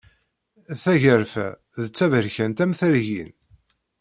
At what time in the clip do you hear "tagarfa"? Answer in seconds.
0.83-1.47